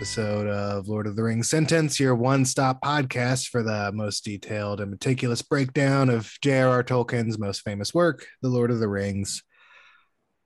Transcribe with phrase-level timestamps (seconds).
[0.00, 4.80] Episode of Lord of the Rings Sentence, your one stop podcast for the most detailed
[4.80, 6.82] and meticulous breakdown of J.R.R.
[6.82, 9.42] Tolkien's most famous work, The Lord of the Rings.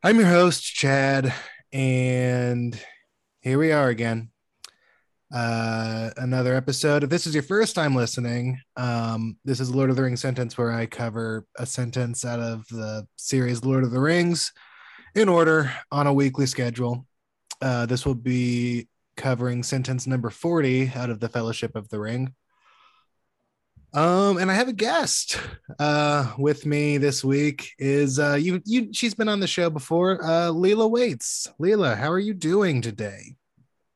[0.02, 1.32] I'm your host, Chad,
[1.72, 2.76] and
[3.42, 4.30] here we are again.
[5.32, 7.04] Uh, another episode.
[7.04, 10.58] If this is your first time listening, um, this is Lord of the Rings Sentence,
[10.58, 14.52] where I cover a sentence out of the series Lord of the Rings
[15.14, 17.06] in order on a weekly schedule.
[17.62, 22.34] Uh, this will be covering sentence number 40 out of the Fellowship of the Ring.
[23.92, 25.38] Um, and I have a guest
[25.78, 30.20] uh with me this week is uh you you she's been on the show before,
[30.20, 31.46] uh Leela Waits.
[31.60, 33.36] Leela, how are you doing today?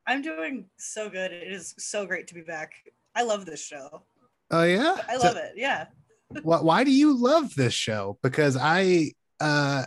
[0.07, 1.33] I'm doing so good.
[1.33, 2.73] It is so great to be back.
[3.13, 4.03] I love this show.
[4.49, 4.95] Oh yeah?
[5.07, 5.53] I love so, it.
[5.57, 5.87] Yeah.
[6.43, 8.17] why, why do you love this show?
[8.23, 9.11] Because I
[9.41, 9.83] uh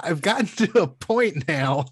[0.00, 1.86] I've gotten to a point now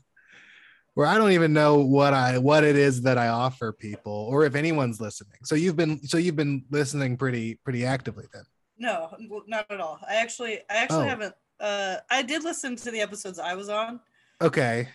[0.94, 4.44] where I don't even know what I what it is that I offer people or
[4.44, 5.38] if anyone's listening.
[5.44, 8.44] So you've been so you've been listening pretty pretty actively then.
[8.78, 9.14] No,
[9.46, 10.00] not at all.
[10.08, 11.08] I actually I actually oh.
[11.08, 14.00] haven't uh I did listen to the episodes I was on.
[14.40, 14.88] Okay.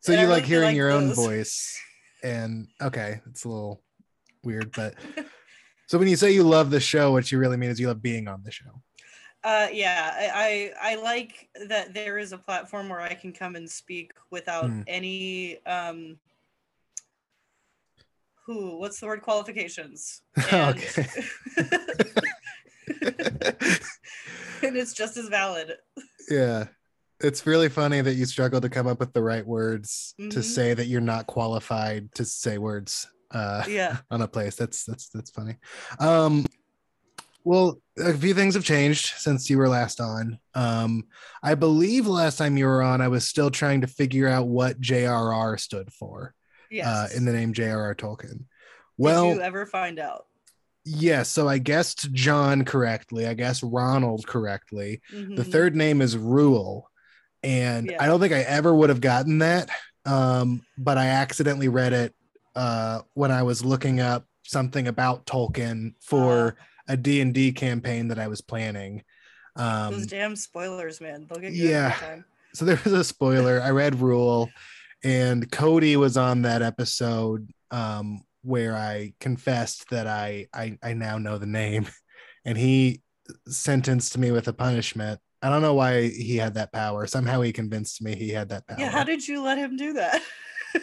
[0.00, 1.10] So you like hearing your those.
[1.10, 1.78] own voice
[2.22, 3.82] and okay, it's a little
[4.42, 4.94] weird but
[5.86, 8.02] so when you say you love the show what you really mean is you love
[8.02, 8.82] being on the show.
[9.44, 13.56] Uh, yeah, I, I, I like that there is a platform where I can come
[13.56, 14.82] and speak without mm.
[14.86, 16.16] any um
[18.46, 20.22] who what's the word qualifications?
[20.50, 21.06] And, okay.
[24.62, 25.74] and it's just as valid.
[26.30, 26.66] Yeah.
[27.20, 30.30] It's really funny that you struggle to come up with the right words mm-hmm.
[30.30, 33.98] to say that you're not qualified to say words uh yeah.
[34.10, 34.56] on a place.
[34.56, 35.56] That's that's that's funny.
[35.98, 36.46] Um
[37.44, 40.38] well, a few things have changed since you were last on.
[40.54, 41.04] Um,
[41.42, 44.80] I believe last time you were on, I was still trying to figure out what
[44.80, 46.34] JRR stood for.
[46.70, 46.86] Yes.
[46.86, 47.94] Uh, in the name J.R.R.
[47.94, 48.46] Tolkien.
[48.96, 50.26] Well, did you ever find out?
[50.84, 51.02] Yes.
[51.02, 53.26] Yeah, so I guessed John correctly.
[53.26, 55.00] I guess Ronald correctly.
[55.12, 55.36] Mm-hmm.
[55.36, 56.90] The third name is Reuel,
[57.42, 58.02] and yeah.
[58.02, 59.70] I don't think I ever would have gotten that.
[60.04, 62.14] Um, but I accidentally read it
[62.56, 66.48] uh, when I was looking up something about Tolkien for.
[66.48, 69.02] Uh a D&D campaign that I was planning.
[69.56, 71.26] Um, Those damn spoilers, man.
[71.28, 72.20] They'll get you yeah.
[72.54, 73.60] So there was a spoiler.
[73.60, 74.48] I read Reuel,
[75.02, 81.18] and Cody was on that episode um, where I confessed that I, I I now
[81.18, 81.86] know the name,
[82.44, 83.02] and he
[83.48, 85.20] sentenced me with a punishment.
[85.42, 87.06] I don't know why he had that power.
[87.06, 88.78] Somehow he convinced me he had that power.
[88.78, 90.22] Yeah, how did you let him do that?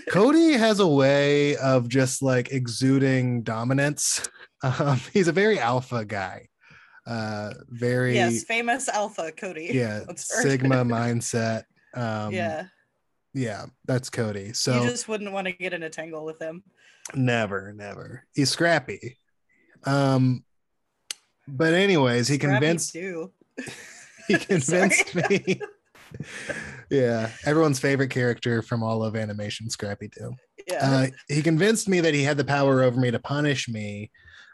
[0.10, 4.28] Cody has a way of just like exuding dominance.
[4.64, 6.48] Um, he's a very alpha guy.
[7.06, 9.72] Uh, very yes, famous alpha Cody.
[9.74, 11.64] Yeah, Sigma mindset.
[11.96, 12.66] Um, yeah,
[13.34, 14.54] yeah, that's Cody.
[14.54, 16.64] So you just wouldn't want to get in a tangle with him.
[17.16, 18.26] Never, never.
[18.34, 19.18] He's scrappy.
[19.84, 20.44] Um,
[21.48, 22.94] but anyways, he scrappy convinced.
[22.94, 23.32] Too.
[24.28, 25.60] he convinced me
[26.92, 30.36] yeah, everyone's favorite character from all of animation, Scrappy Doo.
[30.68, 30.92] Yeah.
[30.92, 34.12] Uh, he convinced me that he had the power over me to punish me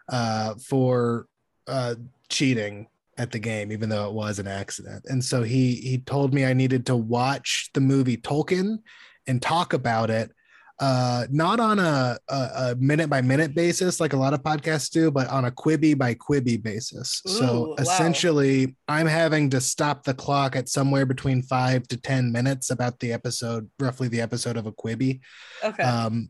[0.10, 1.26] uh, for
[1.68, 1.96] uh,
[2.30, 2.88] cheating
[3.18, 5.04] at the game, even though it was an accident.
[5.08, 8.78] And so he he told me I needed to watch the movie Tolkien
[9.26, 10.32] and talk about it
[10.80, 14.92] uh, not on a, a, a, minute by minute basis like a lot of podcasts
[14.92, 17.22] do, but on a Quibi by Quibi basis.
[17.28, 18.74] Ooh, so essentially, wow.
[18.90, 23.12] I'm having to stop the clock at somewhere between five to 10 minutes about the
[23.12, 25.22] episode, roughly the episode of a Quibi.
[25.64, 25.82] Okay.
[25.82, 26.30] Um,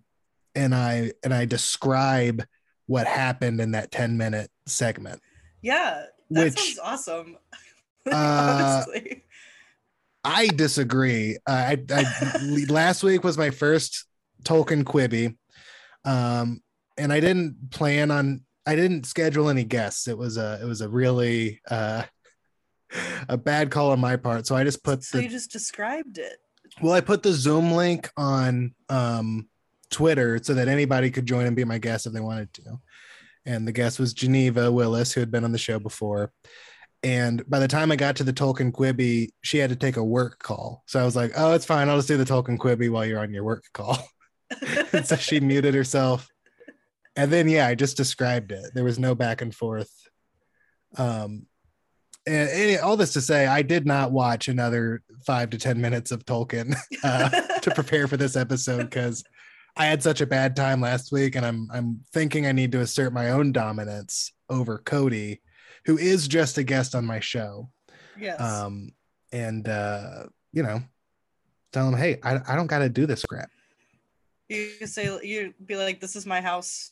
[0.56, 2.46] and I and I describe
[2.86, 5.22] what happened in that 10 minute segment.
[5.62, 7.38] Yeah, that which, sounds awesome.
[8.12, 8.86] uh,
[10.24, 11.38] I disagree.
[11.46, 14.06] Uh, I, I last week was my first
[14.44, 15.36] Tolkien Quibi.
[16.06, 16.62] Um,
[16.98, 20.08] and I didn't plan on I didn't schedule any guests.
[20.08, 22.04] It was a it was a really uh
[23.30, 24.46] a bad call on my part.
[24.46, 26.38] So I just put So the, you just described it.
[26.82, 29.48] Well, I put the Zoom link on um
[29.90, 32.80] Twitter so that anybody could join and be my guest if they wanted to.
[33.46, 36.34] And the guest was Geneva Willis, who had been on the show before.
[37.04, 40.04] And by the time I got to the Tolkien Quibi, she had to take a
[40.04, 40.84] work call.
[40.88, 41.88] So I was like, oh, it's fine.
[41.88, 43.98] I'll just do the Tolkien Quibi while you're on your work call.
[45.04, 46.30] so she muted herself.
[47.16, 48.72] And then yeah, I just described it.
[48.74, 49.92] There was no back and forth.
[50.98, 51.48] Um
[52.26, 56.12] and, and all this to say, I did not watch another five to ten minutes
[56.12, 57.30] of Tolkien uh,
[57.62, 59.24] to prepare for this episode because
[59.78, 62.82] I had such a bad time last week, and I'm I'm thinking I need to
[62.82, 65.42] assert my own dominance over Cody,
[65.86, 67.70] who is just a guest on my show.
[68.20, 68.42] Yes.
[68.42, 68.92] Um,
[69.32, 70.82] and uh, you know,
[71.72, 73.50] tell him, hey, I, I don't got to do this crap.
[74.50, 76.90] You say you'd be like, "This is my house."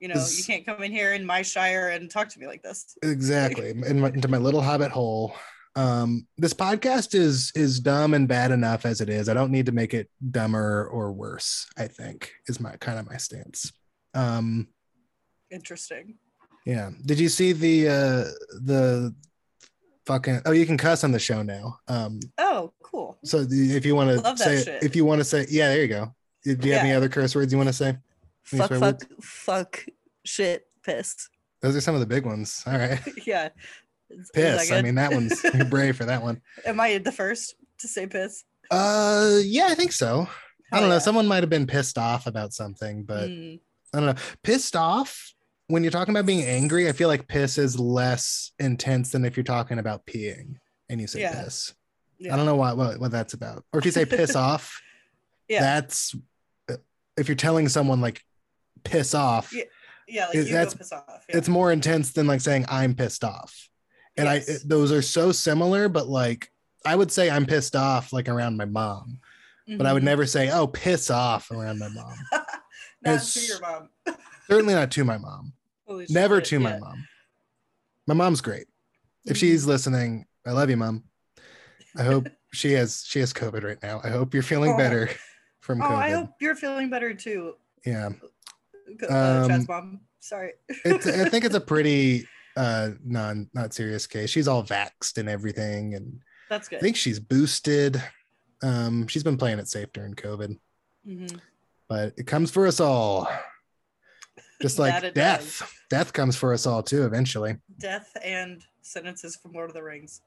[0.00, 2.62] You know, you can't come in here in my shire and talk to me like
[2.62, 2.96] this.
[3.02, 5.34] exactly in my, into my little hobbit hole
[5.74, 9.66] um this podcast is is dumb and bad enough as it is i don't need
[9.66, 13.72] to make it dumber or worse i think is my kind of my stance
[14.14, 14.66] um
[15.50, 16.14] Interesting.
[16.64, 18.24] yeah did you see the uh
[18.64, 19.14] the
[20.06, 23.18] fucking oh you can cuss on the show now um Oh, cool.
[23.24, 24.82] so if you want to say shit.
[24.82, 26.14] if you want to say yeah there you go
[26.54, 27.88] do you have any other curse words you want to say
[28.52, 29.84] Any Fuck, fuck, fuck,
[30.24, 31.28] shit, piss.
[31.60, 33.48] those are some of the big ones all right yeah.
[34.08, 37.54] Is- is piss i mean that one's brave for that one Am I the first
[37.80, 38.44] to say piss?
[38.70, 40.28] uh yeah i think so
[40.72, 40.98] I don't know.
[40.98, 43.60] Someone might have been pissed off about something, but Mm,
[43.94, 44.22] I don't know.
[44.42, 45.32] Pissed off
[45.68, 49.36] when you're talking about being angry, I feel like piss is less intense than if
[49.36, 50.56] you're talking about peeing
[50.88, 51.40] and you say Yeah.
[51.44, 51.72] piss.
[52.18, 52.34] yeah.
[52.34, 53.64] I don't know what, what what that's about.
[53.72, 54.82] Or if you say piss off,
[55.48, 55.60] Yeah.
[55.60, 56.16] that's
[57.16, 58.22] if you're telling someone like
[58.84, 59.64] piss off, Yeah,
[60.08, 61.24] Yeah, like It- you that's- piss off.
[61.28, 61.38] Yeah.
[61.38, 63.68] it's more intense than like saying I'm pissed off.
[64.16, 64.48] And Yes.
[64.48, 66.52] I those are so similar, but like
[66.84, 69.18] I would say I'm pissed off like around my mom,
[69.76, 70.06] but I would Mhm.
[70.06, 72.16] never say, oh, piss off around my mom.
[73.02, 73.88] Not to your mom.
[74.48, 75.52] Certainly not to my mom.
[75.86, 76.78] Holy Never shit, to my yeah.
[76.78, 77.08] mom.
[78.06, 78.68] My mom's great.
[79.24, 79.40] If Mhm.
[79.40, 81.02] she's listening, I love you, mom.
[81.96, 84.00] I hope she has she has COVID right now.
[84.04, 84.76] I hope you're feeling Oh.
[84.76, 85.10] better
[85.66, 85.96] from Oh, COVID.
[85.96, 87.54] I hope you're feeling better too.
[87.84, 88.10] yeah.
[89.10, 90.00] Uh, Um, mom.
[90.20, 90.52] Sorry.
[90.84, 90.96] I
[91.28, 92.26] think it's a pretty
[92.56, 94.30] uh non not serious case.
[94.30, 96.78] She's all vaxxed and everything and That's good.
[96.78, 98.02] I think she's boosted.
[98.62, 100.56] Um she's been playing it safe during COVID,
[101.06, 101.38] Mhm.
[101.88, 103.28] but it comes for us all.
[104.62, 105.70] Just like death.
[105.90, 107.56] Death comes for us all too eventually.
[107.78, 110.22] Death and sentences from Lord of the Rings.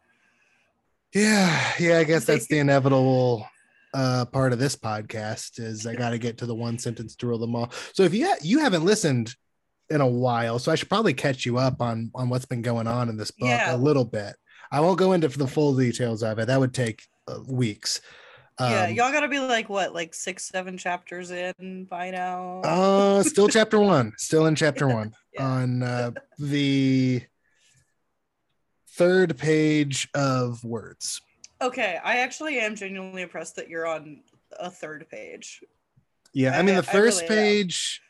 [1.14, 3.48] Yeah, yeah, I guess that's the inevitable
[3.94, 7.28] uh part of this podcast is I got to get to the one sentence to
[7.28, 7.72] rule them all.
[7.94, 9.36] So if you ha- you haven't listened
[9.90, 12.88] in a while, so I should probably catch you up on on what's been going
[12.88, 13.76] on in this book Yeah.
[13.76, 14.36] a little bit.
[14.72, 16.46] I won't go into the full details of it.
[16.48, 18.02] That would take uh, weeks.
[18.60, 22.62] yeah, Um, y'all gotta be like what, like six, seven chapters in by now.
[22.64, 25.44] uh still chapter 1, still in chapter 1 Yeah.
[25.48, 27.24] on uh the
[28.90, 31.22] third page of words.
[31.62, 34.22] Okay, I actually am genuinely impressed that you're on
[34.60, 35.62] a third page.
[36.34, 37.44] Yeah, I I- mean the first really am.
[37.46, 38.02] page.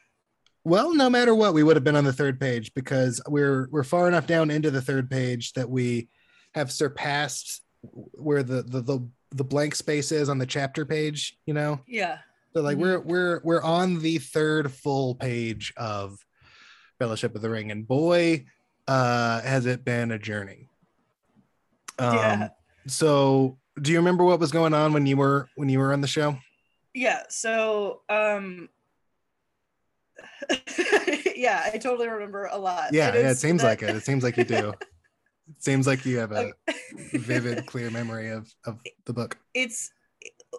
[0.65, 3.83] Well, no matter what, we would have been on the third page because we're we're
[3.83, 6.09] far enough down into the third page that we
[6.53, 11.37] have surpassed where the the the, the blank space is on the chapter page.
[11.45, 12.19] You know, Yeah.
[12.53, 12.81] so like Mhm.
[12.81, 16.23] we're we're we're on the third full page of
[16.99, 18.45] Fellowship of the Ring, and boy,
[18.87, 20.67] uh, has it been a journey.
[21.97, 22.49] Um, Yeah.
[22.87, 26.01] So, do you remember what was going on when you were when you were on
[26.01, 26.37] the show?
[26.93, 27.23] Yeah.
[27.29, 28.69] So um
[31.35, 32.89] yeah, I totally remember a lot.
[32.93, 33.95] Yeah, It yeah, it seems that- like it.
[33.95, 34.73] It seems like you do.
[35.57, 36.51] It seems like you have a
[37.11, 39.35] vivid, clear memory of of the book.
[39.55, 39.89] it's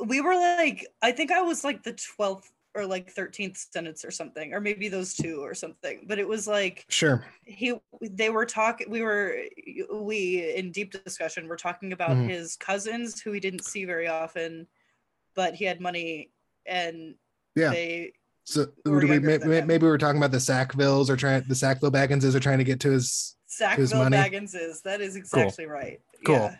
[0.04, 4.10] we were like i think i was like the 12th or like 13th sentence or
[4.10, 7.24] something or maybe those two or something but it was like Sure.
[7.44, 9.36] he they were talking we were
[9.92, 12.28] we in deep discussion were talking about Mhm.
[12.28, 14.68] his cousins who he didn't see very often
[15.34, 16.30] but he had money
[16.66, 17.16] and
[17.56, 17.70] Yeah.
[17.70, 18.12] they
[18.44, 19.66] So do we, may- than may- him.
[19.66, 22.64] maybe we were talking about the Sackvilles or trying the Sackville Bagginses are trying to
[22.64, 23.36] get to his.
[23.46, 24.16] sackville money?
[24.16, 26.36] bagginses that is exactly right Cool.
[26.36, 26.56] yeah.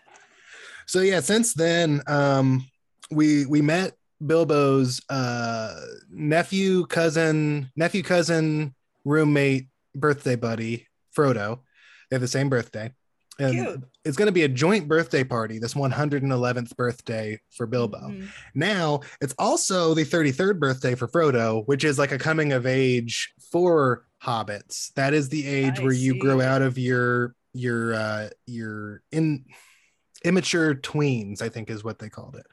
[0.86, 2.68] So yeah, since then, um,
[3.12, 3.92] we we met
[4.24, 8.74] Bilbo's uh nephew, cousin, nephew, cousin,
[9.04, 10.86] roommate, birthday buddy,
[11.16, 11.60] Frodo.
[12.10, 12.92] They have the same birthday.
[13.38, 13.84] And Cute.
[14.04, 17.98] it's going to be a joint birthday party, this 111th birthday for Bilbo.
[17.98, 18.28] Mhm.
[18.54, 23.32] Now it's also the 33rd birthday for Frodo, which is like a coming of age
[23.50, 24.92] for hobbits.
[24.94, 29.46] That is the age I where you grow out of your your uh your in
[30.22, 32.46] immature tweens, I think is what they called it.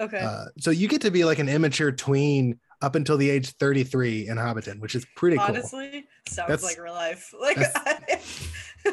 [0.00, 3.50] Okay Uh, so you get to be like an immature tween up until the age
[3.58, 5.46] 33 in Hobbiton, which is pretty cool.
[5.46, 8.20] honestly sounds That's- like real life like I,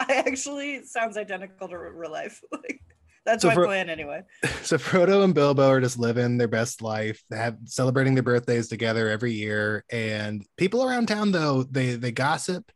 [0.00, 2.80] I actually sounds identical to real life like
[3.24, 4.22] that's So my for- plan anyway
[4.62, 8.68] so Frodo and Bilbo are just living their best life, they have celebrating their birthdays
[8.68, 9.84] together every year.
[9.90, 12.70] And people around town, though, they they gossip.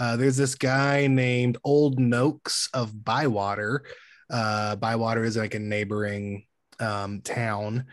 [0.00, 3.84] Uh, there's this guy named Old Noakes of Bywater.
[4.30, 6.46] Uh, Bywater is like a neighboring
[6.80, 7.86] um, town,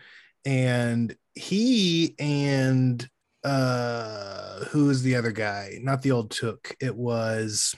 [0.44, 3.08] and he and
[3.44, 5.78] uh, who's the other guy?
[5.82, 6.76] Not the old Took.
[6.80, 7.74] It was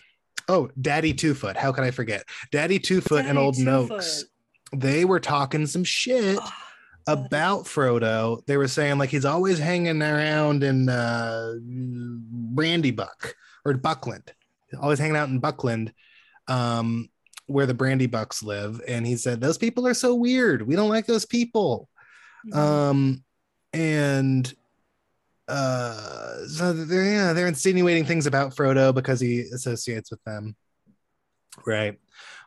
[0.49, 1.57] oh, Daddy Twofoot.
[1.57, 2.25] How could I forget?
[2.51, 4.25] Daddy Twofoot and Old Noakes
[4.75, 6.53] they were talking some shit Oh,
[7.07, 8.45] about Frodo.
[8.47, 11.55] They were saying like he's always hanging around in uh,
[12.55, 13.33] Brandybuck
[13.65, 14.33] or Buckland,
[14.81, 15.93] always hanging out in Buckland,
[16.49, 17.09] um,
[17.47, 18.81] where the Brandybucks live.
[18.89, 20.63] And he said those people are so weird.
[20.67, 21.89] We don't like those people.
[22.47, 22.57] Mhm.
[22.57, 23.25] Um,
[23.73, 24.53] and
[25.49, 30.57] uh, so they're yeah they're insinuating things about Frodo because he associates with them,
[31.67, 31.99] right?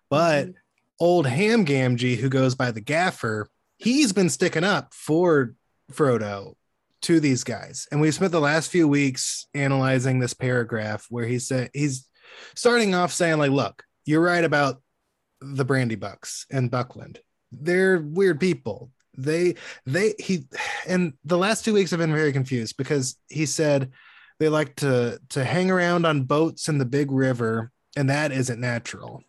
[0.09, 0.53] But Mhm.
[0.99, 5.55] old Ham Gamgee, who goes by the Gaffer, he's been sticking up for
[5.91, 6.55] Frodo
[7.01, 11.37] to these guys, and we've spent the last few weeks analyzing this paragraph where he
[11.37, 12.07] said he's
[12.55, 14.81] starting off saying like, "Look, you're right about
[15.41, 17.19] the Brandybucks and Buckland.
[17.51, 18.91] They're weird people.
[19.17, 20.45] They they he
[20.87, 23.91] and the last two weeks have been very confused because he said
[24.39, 28.59] they like to to hang around on boats in the big river and that isn't
[28.59, 29.23] natural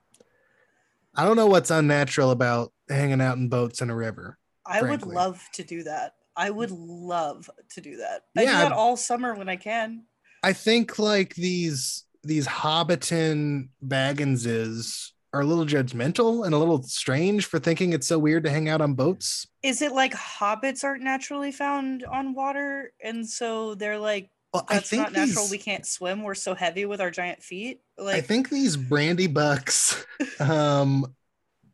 [1.14, 4.36] i don't know what's unnatural about hanging out in boats in a river
[4.66, 6.14] I would love to do that.
[6.36, 8.22] I would love to do that.
[8.36, 10.02] I do Yeah, that all summer when I can.
[10.42, 17.44] i think like these these hobbiton bagginses are a little judgmental and a little strange
[17.46, 21.02] for thinking it's so weird to hang out on boats Is it like hobbits aren't
[21.02, 25.42] naturally found on water, and so they're like, well, that's not natural.
[25.44, 26.22] these- We can't swim.
[26.22, 27.80] We're so heavy with our giant feet.
[27.98, 30.04] Like, I think these brandybucks,
[30.40, 31.14] um,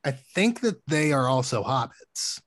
[0.05, 2.41] I think that they are also hobbits,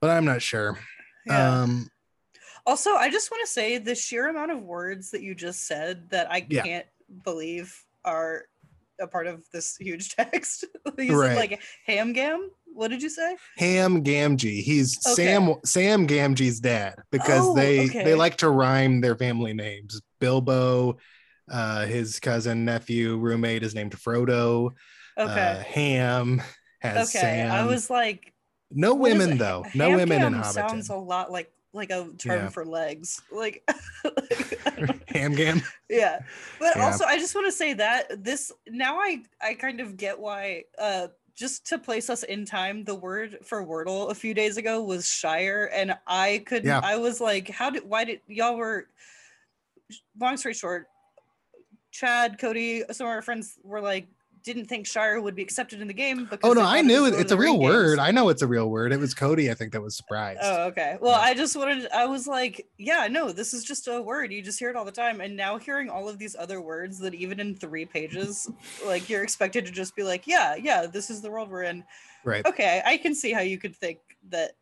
[0.00, 0.78] but I'm not sure.
[1.26, 1.62] yeah.
[1.62, 1.88] Um,
[2.66, 6.10] Also, I just want to say the sheer amount of words that you just said
[6.10, 6.62] that I Yeah.
[6.62, 6.86] can't
[7.24, 8.44] believe are
[9.00, 10.64] a part of this huge text.
[10.98, 11.28] you Right.
[11.28, 12.50] said like ham gam.
[12.66, 13.36] What did you say?
[13.58, 15.14] Ham Gamgee, he's Okay.
[15.26, 18.02] Sam Sam Gamgee's dad because Oh, they okay.
[18.04, 20.00] they like to rhyme their family names.
[20.20, 20.96] Bilbo,
[21.50, 24.70] uh, his cousin, nephew, roommate is named Frodo.
[25.16, 25.64] Uh, Okay.
[25.68, 26.42] Ham
[26.80, 27.20] has okay.
[27.20, 27.52] Sam.
[27.52, 28.32] I was like,
[28.72, 29.64] no women though.
[29.74, 30.52] No Ham women in Hobbiton.
[30.52, 32.48] Sounds a lot like like a term Yeah.
[32.48, 33.20] for legs.
[33.30, 33.68] Like,
[34.04, 35.60] like, Ham Gam.
[35.90, 36.20] yeah.
[36.58, 36.86] But Yeah.
[36.86, 40.64] also, I just want to say that this now I I kind of get why.
[40.78, 44.80] Uh, just to place us in time, the word for Wordle a few days ago
[44.80, 46.68] was Shire, and I couldn't.
[46.68, 46.80] Yeah.
[46.82, 47.84] I was like, how did?
[47.84, 48.86] Why did y'all were?
[50.18, 50.86] Long story short,
[51.90, 54.06] Chad, Cody, some of our friends were like,
[54.44, 57.14] didn't think Shire would be accepted in the game because Oh no, I knew it.
[57.14, 57.72] It's a real Ring games.
[57.72, 57.98] word.
[57.98, 58.92] I know it's a real word.
[58.92, 60.40] It was Cody, I think, that was surprised.
[60.42, 60.98] Oh, okay.
[61.00, 61.26] Well, Yeah.
[61.28, 64.32] I just wanted, I was like, yeah, no, this is just a word.
[64.32, 65.22] You just hear it all the time.
[65.22, 68.48] And now hearing all of these other words that even in three pages,
[68.86, 71.82] like you're expected to just be like, yeah, yeah, this is the world we're in.
[72.22, 72.44] Right.
[72.46, 72.82] Okay.
[72.84, 73.98] I can see how you could think
[74.28, 74.52] that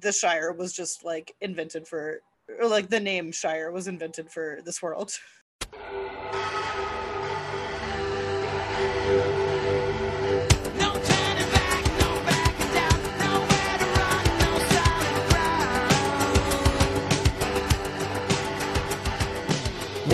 [0.00, 2.20] the Shire was just like invented for,
[2.60, 5.12] or like the name Shire was invented for this world.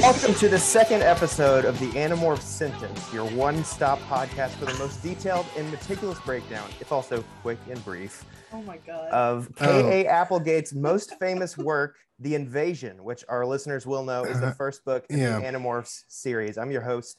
[0.03, 5.01] Welcome to the second episode of the Animorph Sentence, your one-stop podcast for the most
[5.03, 9.09] detailed and meticulous breakdown, if also quick and brief, Oh my God.
[9.11, 9.65] of Oh.
[9.65, 10.07] K.A.
[10.09, 15.07] Applegate's most famous work, The Invasion, which our listeners will know is the first book
[15.09, 15.39] in Yeah.
[15.39, 16.59] the Animorphs series.
[16.59, 17.19] I'm your host,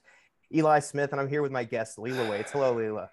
[0.54, 2.52] Eli Smith, and I'm here with my guest, Leela Waits.
[2.52, 3.08] Hello, Leela.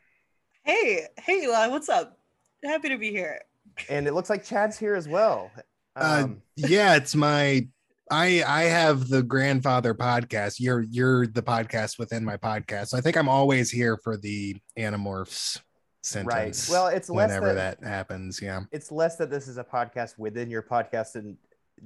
[0.65, 2.19] hey, hey, Eli, what's up?
[2.65, 3.41] Happy to be here.
[3.89, 5.51] And it looks like Chad's here as well.
[5.95, 7.67] Uh, Um, yeah, it's my
[8.11, 10.59] I I have the grandfather podcast.
[10.59, 12.89] You're you're the podcast within my podcast.
[12.89, 15.61] So I think I'm always here for the Animorphs
[16.03, 16.69] sentence.
[16.69, 16.75] Right.
[16.75, 18.41] Well, it's less whenever that- that happens.
[18.43, 18.61] Yeah.
[18.73, 21.37] it's less that this is a podcast within your podcast and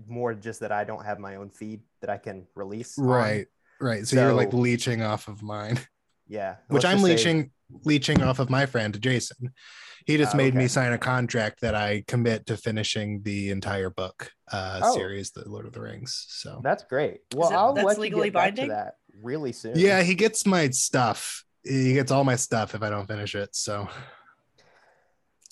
[0.08, 2.98] more just that I don't have my own feed that I can release.
[2.98, 3.04] on.
[3.04, 3.46] Right.
[3.80, 4.06] Right.
[4.06, 5.78] So, you're like leeching off of mine,
[6.26, 6.56] Yeah.
[6.68, 7.50] which I'm just say- leeching
[7.84, 9.52] leeching off of my friend Jason.
[10.06, 13.88] He just Ah, made me sign a contract that I commit to finishing the entire
[13.90, 14.94] book uh Oh.
[14.94, 16.26] series, The Lord of the Rings.
[16.28, 17.20] So That's great.
[17.34, 18.66] Well, it- I'll that's let you legally get back binding?
[18.68, 19.78] to that really soon.
[19.78, 21.44] yeah, he gets my stuff.
[21.64, 23.56] He gets all my stuff if I don't finish it.
[23.56, 23.88] So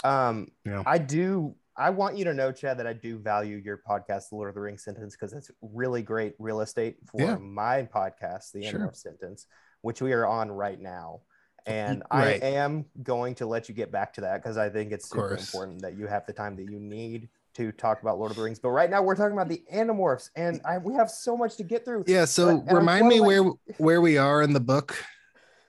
[0.04, 0.82] Um, Yeah.
[0.86, 1.54] I do.
[1.76, 4.54] I want you to know, Chad, that I do value your podcast, The Lord of
[4.54, 7.36] the Rings Sentence, because it's really great real estate for Yeah.
[7.36, 8.84] my podcast, The Sure.
[8.86, 9.46] of Sentence,
[9.82, 11.20] which we are on right now.
[11.66, 12.42] And Right.
[12.42, 15.36] I am going to let you get back to that because I think it's super
[15.36, 18.42] important that you have the time that you need to talk about Lord of the
[18.42, 18.58] Rings.
[18.58, 21.62] But right now we're talking about the Animorphs, and I, we have so much to
[21.62, 22.04] get through.
[22.06, 23.44] yeah, so And I'm remind me where
[23.78, 24.96] where we are in the book.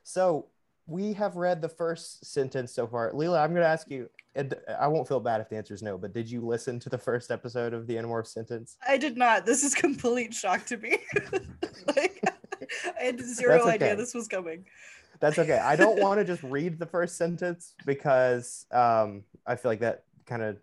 [0.03, 0.47] So
[0.85, 3.11] we have read the first sentence so far.
[3.11, 5.81] Leela, I'm going to ask you, and I won't feel bad if the answer is
[5.81, 8.77] no, but did you listen to the first episode of the Animorph sentence?
[8.87, 9.45] I did not.
[9.45, 10.97] This is complete shock to me.
[11.95, 12.21] like,
[12.99, 14.65] I had zero That's idea this was coming.
[15.19, 15.57] That's okay.
[15.57, 20.03] I don't want to just read the first sentence because um, I feel like that
[20.25, 20.57] kind of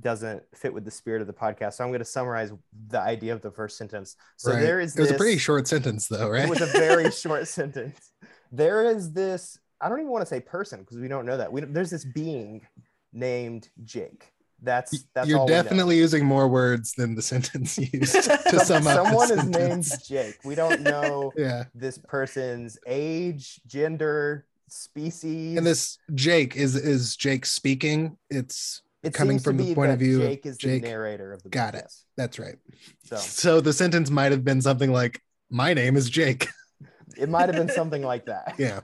[0.00, 1.74] doesn't fit with the spirit of the podcast.
[1.74, 2.52] So I'm going to summarize
[2.88, 4.16] the idea of the first sentence.
[4.36, 4.60] So Right.
[4.60, 6.44] there is It was this, a pretty short sentence, though, right?
[6.44, 8.12] It was a very short sentence.
[8.52, 9.58] There is this.
[9.80, 11.52] I don't even want to say person because we don't know that.
[11.52, 12.66] We there's this being
[13.12, 14.32] named Jake.
[14.62, 18.12] That's that's You're definitely using more words than the sentence used
[18.50, 18.94] to sum up.
[19.06, 19.88] Someone is named.
[20.06, 20.38] Jake.
[20.44, 25.56] We don't know Yeah, this person's age, gender, species.
[25.56, 28.16] and this Jake is is Jake speaking.
[28.28, 30.82] It's it coming from the point of view of Jake is Jake.
[30.82, 31.90] the narrator of the Got it.
[32.18, 32.56] that's right.
[33.04, 36.48] So So the sentence might have been something like, "My name is Jake."
[37.16, 38.54] it might have been something like that.
[38.58, 38.80] Yeah,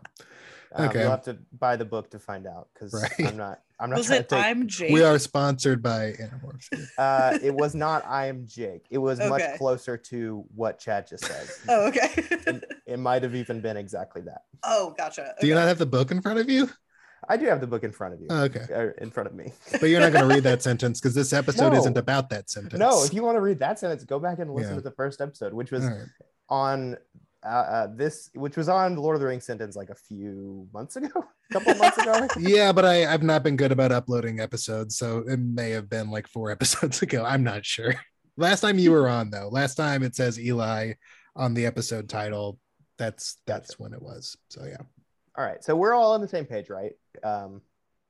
[0.72, 1.00] Um, Okay.
[1.02, 3.28] You'll have to buy the book to find out because Right.
[3.28, 3.60] I'm not.
[3.78, 4.44] I'm not Was it take.
[4.44, 4.90] I'm Jake?
[4.92, 6.68] we are sponsored by Animorphs.
[6.98, 8.06] uh, it was not.
[8.06, 8.86] I am Jake.
[8.90, 11.46] It was much closer to what Chad just said.
[11.68, 12.08] Oh, okay.
[12.86, 14.42] It might have even been exactly that.
[14.64, 15.34] oh, gotcha.
[15.40, 16.70] Do you not have the book in front of you?
[17.28, 19.52] I do have the book in front of you, Oh, okay, in front of me.
[19.72, 21.78] but you're not going to read that sentence because this episode No.
[21.80, 22.78] isn't about that sentence.
[22.78, 24.76] No, if you want to read that sentence, go back and listen Yeah.
[24.76, 26.06] to the first episode, which was All right.
[26.48, 26.96] on
[27.46, 30.68] uh, uh, this, which was on the Lord of the Rings sentence like a few
[30.74, 31.08] months ago,
[31.50, 32.26] a couple of months ago.
[32.38, 36.10] yeah, but I, I've not been good about uploading episodes, so it may have been
[36.10, 37.24] like four episodes ago.
[37.24, 37.94] I'm not sure.
[38.36, 40.94] Last time you were on, though, last time it says Eli
[41.36, 42.58] on the episode title.
[42.98, 44.36] That's that's when it was.
[44.48, 44.78] So yeah,
[45.36, 46.92] All right, so we're all on the same page, right?
[47.22, 47.60] Um,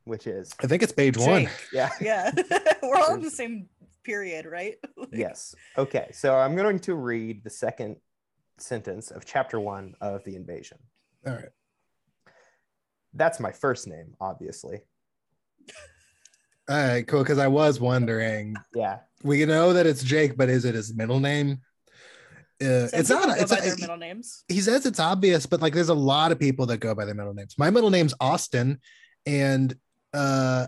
[0.04, 1.48] which is I think it's page one.
[1.72, 2.30] Yeah, Yeah.
[2.82, 3.68] We're all in the same
[4.04, 4.76] period, right?
[4.96, 5.54] Like- yes.
[5.76, 7.96] Okay, so I'm going to read the second
[8.58, 10.78] sentence of chapter one of the invasion.
[11.26, 11.48] All right.
[13.14, 14.80] That's my first name, obviously.
[16.68, 17.22] All right, cool.
[17.22, 21.20] Because I was wondering, Yeah, we know that it's Jake, but is it his middle
[21.20, 21.60] name?
[22.60, 23.38] Uh, it's not.
[23.38, 24.44] It's by their middle names.
[24.48, 27.14] he says it's obvious, but like there's a lot of people that go by their
[27.14, 27.54] middle names.
[27.58, 28.80] My middle name's Austin,
[29.26, 29.76] and
[30.12, 30.66] uh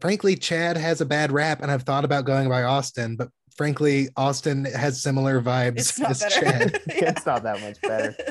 [0.00, 4.08] frankly, Chad has a bad rap, and I've thought about going by Austin, but frankly,
[4.16, 6.40] Austin has similar vibes It's not as better.
[6.40, 6.82] Chad.
[6.88, 7.10] Yeah.
[7.10, 8.14] it's not that much better.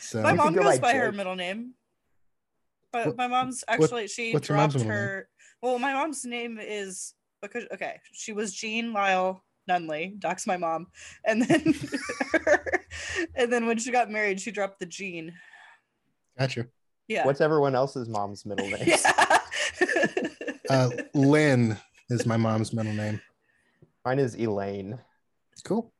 [0.00, 1.74] So my mom could go goes by by her middle name.
[2.92, 4.96] But What- my mom's actually she what's dropped middle name?
[4.96, 5.28] her
[5.62, 10.86] well, my mom's name is because okay, she was Jean Lyle Nunley, docs my mom.
[11.24, 11.74] And then
[13.34, 15.32] and then when she got married, she dropped the Jean.
[16.38, 16.66] gotcha.
[17.08, 17.24] Yeah.
[17.26, 18.82] What's everyone else's mom's middle name?
[18.86, 19.38] yeah.
[20.70, 21.76] Uh, Lynn
[22.10, 23.20] is my mom's middle name.
[24.06, 25.00] Mine is Elaine.
[25.64, 25.92] Cool.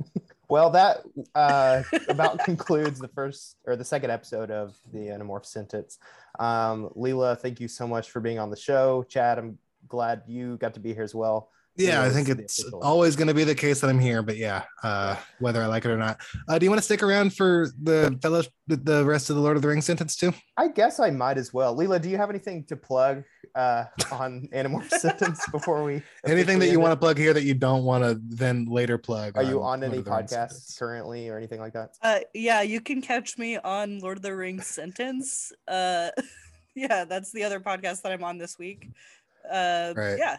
[0.48, 0.98] Well, that
[1.34, 5.98] uh, about concludes the first or the second episode of the Animorph sentence.
[6.38, 9.04] Um, Leela, thank you so much for being on the show.
[9.08, 11.50] Chad, I'm glad you got to be here as well.
[11.78, 14.36] Yeah, I think it's official- always going to be the case that I'm here, but
[14.36, 16.20] yeah, uh, whether I like it or not.
[16.48, 19.42] Uh, do you want to stick around for the fellow, the- the rest of the
[19.42, 20.32] Lord of the Rings sentence too?
[20.56, 21.76] I guess I might as well.
[21.76, 26.02] Leela, do you have anything to plug uh, on Animorph sentence before we?
[26.26, 29.36] Anything that you want to plug here that you don't want to then later plug?
[29.36, 31.90] Are you on Lord any of podcasts currently or anything like that?
[32.02, 35.52] Uh, yeah, you can catch me on Lord of the Rings sentence.
[35.68, 36.10] Uh,
[36.74, 38.88] yeah, that's the other podcast that I'm on this week.
[39.50, 40.16] Uh, Right.
[40.18, 40.38] yeah,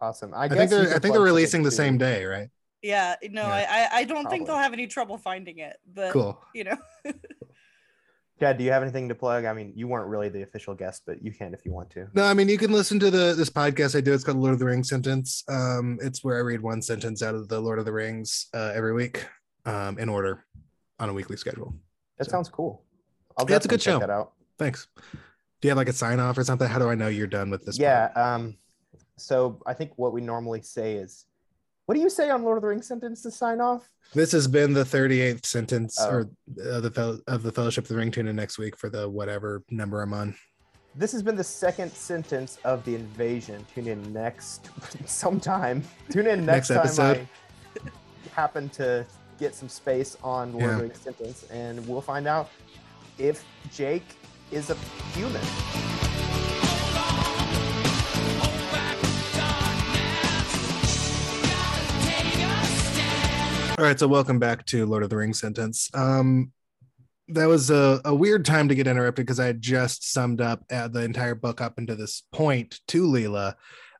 [0.00, 0.32] Awesome.
[0.34, 1.76] I, I guess think they're I think they're releasing the too.
[1.76, 2.48] same day, right?
[2.82, 3.16] yeah.
[3.30, 3.48] No, Yeah.
[3.92, 6.40] I, I, I don't think they'll have any trouble finding it, but Cool.
[6.54, 6.76] you know,
[8.40, 9.44] Chad, do you have anything to plug?
[9.46, 12.06] I mean, you weren't really the official guest, but you can if you want to.
[12.14, 14.12] No, I mean you can listen to the this podcast I do.
[14.14, 15.42] It's called Lord of the Rings sentence.
[15.48, 18.70] Um, it's where I read one sentence out of the Lord of the Rings uh,
[18.76, 19.26] every week,
[19.66, 20.44] um, in order
[21.00, 21.74] on a weekly schedule.
[22.18, 22.84] That So- sounds cool.
[23.36, 23.98] I'll Yeah, it's a good check show.
[23.98, 24.32] That out.
[24.56, 24.86] Thanks.
[25.60, 26.68] Do you have like a sign off or something?
[26.68, 27.76] How do I know you're done with this?
[27.78, 28.08] Yeah.
[28.08, 28.26] part?
[28.40, 28.56] Um,
[29.20, 31.26] so I think what we normally say is,
[31.86, 33.88] what do you say on Lord of the Rings sentence to sign off?
[34.14, 36.10] This has been the 38th sentence Oh.
[36.10, 36.30] or
[36.70, 38.10] uh, the fel- of the Fellowship of the Ring.
[38.10, 40.34] Tune in next week for the whatever number I'm on.
[40.94, 43.64] This has been the second sentence of the invasion.
[43.74, 44.70] Tune in next
[45.06, 45.82] sometime.
[46.10, 47.28] Tune in next, Next time episode.
[47.86, 47.90] I
[48.34, 49.06] happen to
[49.38, 52.50] get some space on Lord of the Rings sentence, and we'll find out
[53.18, 54.04] if Jake
[54.50, 54.74] is a
[55.14, 56.07] human.
[63.78, 65.88] All right, so welcome back to Lord of the Rings sentence.
[65.94, 66.50] Um,
[67.28, 70.64] that was a, a weird time to get interrupted because I had just summed up
[70.68, 73.54] uh, the entire book up into this point to Leela,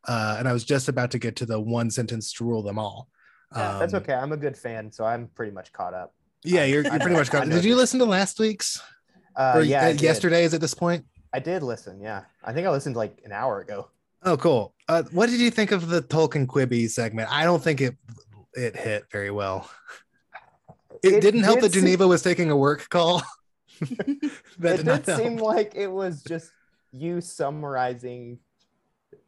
[0.09, 2.77] uh, and I was just about to get to the one sentence to rule them
[2.77, 3.09] all.
[3.55, 4.15] Yeah, That's Um, okay.
[4.15, 6.13] I'm a good fan, so I'm pretty much caught up.
[6.43, 7.49] Yeah, you're, you're pretty much caught.
[7.49, 8.83] Did you listen to last week's
[9.37, 11.05] Uh, or yeah, uh, yesterday's at this point?
[11.33, 12.01] I did listen.
[12.01, 13.91] Yeah, I think I listened like an hour ago.
[14.25, 14.75] Oh, cool.
[14.89, 17.31] Uh, what did you think of the Tolkien Quibi segment?
[17.31, 17.97] I don't think it
[18.59, 19.71] it hit very well.
[21.03, 23.23] It, It didn't help did that seem- Geneva was taking a work call.
[24.59, 26.51] that it did did seem like it was just
[26.91, 28.39] you summarizing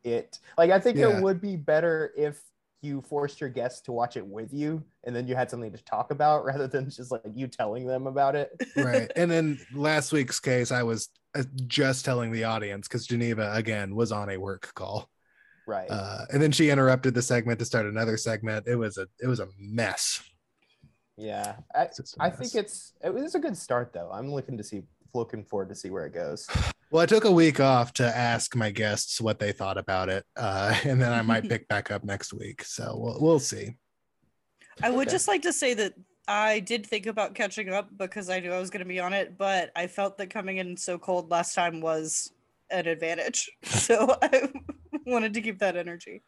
[0.03, 0.39] it.
[0.59, 1.17] Like I think Yeah.
[1.19, 2.41] it would be better if
[2.83, 5.85] you forced your guests to watch it with you and then you had something to
[5.85, 8.51] talk about rather than just like you telling them about it.
[8.75, 9.13] right.
[9.15, 13.95] And then last week's case, I was uh, just telling the audience because Geneva again
[13.95, 15.09] was on a work call,
[15.71, 15.89] Right.
[15.91, 18.67] uh, and then she interrupted the segment to start another segment.
[18.67, 20.21] It was a it was a mess.
[21.17, 21.57] yeah.
[21.75, 24.11] I, It's just a I think it's it was a good start though.
[24.13, 24.83] I'm looking to see
[25.15, 26.49] looking forward to see where it goes.
[26.91, 30.25] Well, I took a week off to ask my guests what they thought about it,
[30.37, 32.65] uh, and then I might pick back up next week.
[32.65, 33.77] So we'll we'll see.
[34.83, 35.15] I would Okay.
[35.15, 35.95] just like to say that
[36.27, 39.13] I did think about catching up because I knew I was going to be on
[39.13, 42.33] it, but I felt that coming in so cold last time was
[42.71, 43.51] an advantage.
[43.65, 44.49] So I
[45.11, 46.23] wanted to keep that energy.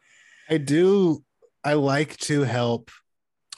[0.49, 1.23] I do.
[1.63, 2.91] I like to help,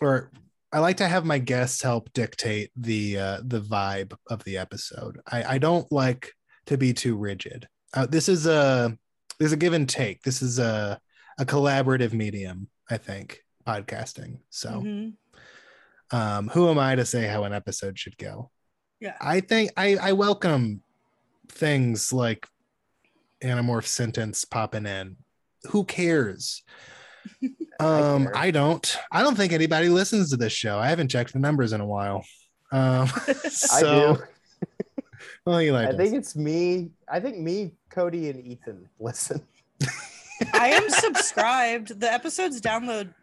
[0.01, 0.31] or
[0.71, 5.19] I like to have my guests help dictate the uh, the vibe of the episode.
[5.31, 6.31] I, I don't like
[6.67, 7.67] to be too rigid.
[7.93, 8.97] Uh, this is a
[9.39, 10.21] there's a give and take.
[10.21, 10.99] This is a
[11.39, 12.67] a collaborative medium.
[12.89, 14.39] I think podcasting.
[14.51, 15.13] So, Mhm.
[16.11, 18.51] um, who am I to say how an episode should go?
[18.99, 19.17] Yeah.
[19.19, 20.83] I think I I welcome
[21.49, 22.47] things like
[23.45, 25.17] Animorph sentence popping in.
[25.69, 26.63] Who cares?
[27.77, 28.37] Um, care.
[28.37, 28.97] I, don't.
[29.11, 30.79] I don't think anybody listens to this show.
[30.79, 32.23] I haven't checked the numbers in a while.
[32.71, 34.67] Um, I so do.
[35.45, 36.91] well, you like I think it's me.
[37.09, 39.41] I think me, Cody, and Ethan listen.
[40.53, 41.99] I am subscribed.
[41.99, 43.13] The episodes download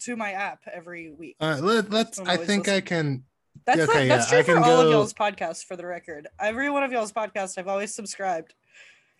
[0.00, 1.36] to my app every week.
[1.40, 2.18] uh, let, let's.
[2.18, 3.24] I'm I always think I can.
[3.66, 5.86] That's okay, not, that's yeah, I true for can all of y'all's podcasts for the
[5.86, 6.28] record.
[6.40, 8.54] Every one of y'all's podcasts I've always subscribed.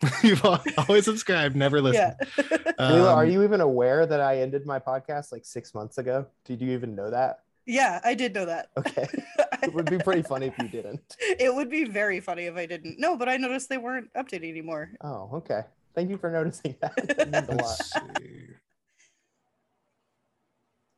[0.23, 0.45] You've
[0.77, 2.15] always subscribed, never listened.
[2.37, 2.43] Yeah.
[2.79, 6.25] Leela, are Um, you even aware that I ended my podcast like six months ago?
[6.45, 7.39] Did you even know that?
[7.65, 8.69] yeah, I did know that.
[8.77, 9.07] Okay.
[9.61, 11.01] it would be pretty funny if you didn't.
[11.19, 12.97] it would be very funny if I didn't.
[12.99, 14.91] No, but I noticed they weren't updating anymore.
[15.01, 15.61] Oh, okay.
[15.93, 16.93] Thank you for noticing that.
[16.97, 17.79] It means a lot.
[17.93, 18.47] Let's see.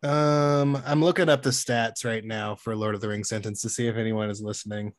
[0.03, 3.69] Um, I'm looking up the stats right now for Lord of the Rings sentence to
[3.69, 4.93] see if anyone is listening.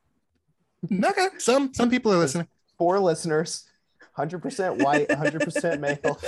[0.92, 2.48] Okay, some some people are listening.
[2.78, 3.64] Four listeners,
[4.16, 6.18] 100% white, 100% male.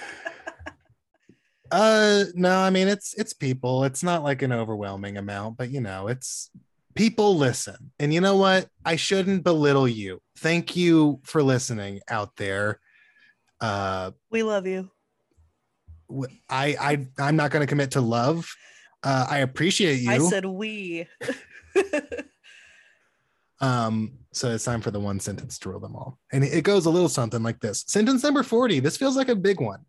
[1.70, 3.84] Uh, no, I mean it's it's people.
[3.84, 6.50] It's not like an overwhelming amount, but you know, it's
[6.94, 7.92] people listen.
[7.98, 8.68] And you know what?
[8.86, 10.22] I shouldn't belittle you.
[10.38, 12.80] Thank you for listening out there.
[13.60, 14.90] Uh, we love you.
[16.48, 18.50] I I I'm not going to commit to love.
[19.02, 20.10] Uh, I appreciate you.
[20.10, 21.06] I said we.
[23.60, 26.18] Um, so it's time for the one sentence to rule them all.
[26.32, 27.84] And it goes a little something like this.
[27.88, 28.80] Sentence number 40.
[28.80, 29.84] This feels like a big one.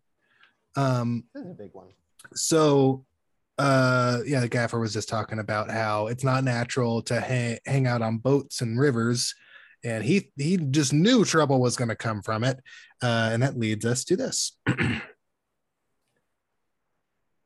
[0.76, 1.88] Um, This is a big one.
[2.34, 3.04] so
[3.58, 7.86] uh yeah, the gaffer was just talking about how it's not natural to hang, hang
[7.86, 9.34] out on boats and rivers.
[9.84, 12.58] And he he just knew trouble was going to come from it.
[13.02, 14.58] Uh, and that leads us to this.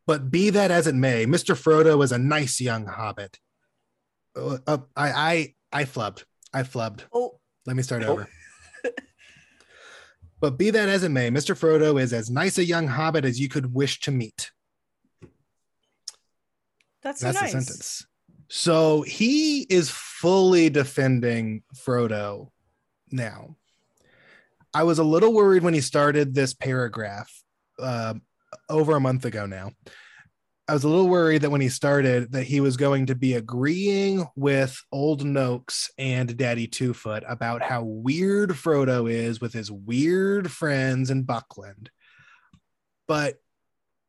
[0.06, 1.54] but be that as it may, Mr.
[1.54, 3.38] Frodo is a nice young hobbit.
[4.36, 6.24] Uh, uh, I I I flubbed.
[6.54, 7.00] I flubbed.
[7.12, 8.12] oh, Let me start Oh.
[8.12, 8.28] over.
[10.40, 11.54] but be that as it may, Mr.
[11.58, 14.50] Frodo is as nice a young hobbit as you could wish to meet.
[17.02, 17.52] that's so That's nice.
[17.52, 18.06] the sentence.
[18.48, 22.50] So he is fully defending Frodo
[23.10, 23.56] now.
[24.72, 27.30] I was a little worried when he started this paragraph
[27.78, 28.14] uh,
[28.68, 29.72] over a month ago now.
[30.66, 33.34] I was a little worried that when he started that he was going to be
[33.34, 40.50] agreeing with old Noakes and Daddy Twofoot about how weird Frodo is with his weird
[40.50, 41.90] friends in Buckland.
[43.06, 43.34] But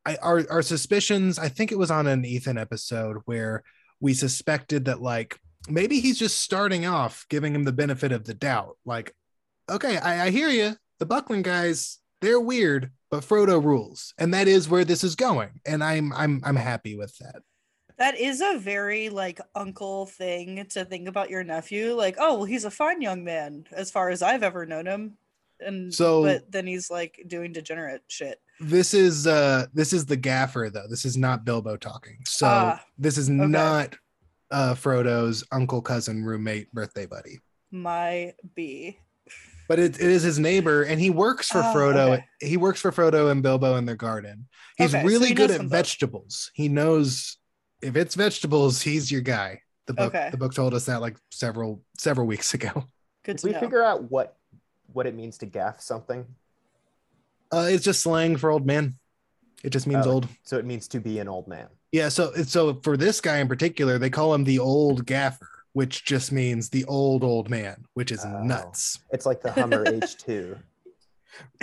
[0.06, 3.62] I our our suspicions, I think it was on an Ethan episode where
[4.00, 5.38] we suspected that like
[5.68, 8.78] maybe he's just starting off giving him the benefit of the doubt.
[8.86, 9.14] Like,
[9.68, 10.74] okay, I, I hear you.
[11.00, 15.60] The Buckland guys, they're weird, but Frodo rules, and that is where this is going.
[15.66, 17.42] And I'm I'm I'm happy with that.
[17.98, 21.94] That is a very like uncle thing to think about your nephew.
[21.94, 25.16] Like, oh, well, he's a fine young man as far as I've ever known him.
[25.60, 28.38] And So- but then he's like doing degenerate shit.
[28.60, 30.86] This is uh this is the gaffer though.
[30.88, 32.18] This is not Bilbo talking.
[32.26, 33.94] So Ah, this is not
[34.50, 37.40] uh Frodo's uncle, cousin, roommate, birthday buddy.
[37.70, 38.98] My B.
[39.68, 42.14] But it, it is his neighbor, and he works for Oh, Frodo.
[42.14, 42.24] okay.
[42.40, 44.46] He works for Frodo and Bilbo in their garden.
[44.78, 45.72] He's Okay, so really he good at them both.
[45.78, 46.50] vegetables.
[46.54, 47.36] He knows
[47.82, 49.60] if it's vegetables, he's your guy.
[49.86, 50.28] The book Okay.
[50.30, 52.84] the book told us that like several several weeks ago.
[53.24, 53.60] Good we know.
[53.60, 54.36] figure out what
[54.92, 56.24] what it means to gaff something?
[57.52, 58.94] Uh, it's just slang for old man.
[59.62, 60.12] It just means Oh.
[60.12, 60.28] old.
[60.42, 61.68] So it means to be an old man.
[61.92, 62.08] Yeah.
[62.08, 66.06] So it's so for this guy in particular, they call him the old gaffer, which
[66.06, 68.42] just means the old old man, which is Oh.
[68.42, 68.98] nuts.
[69.10, 70.58] It's like the Hummer H2.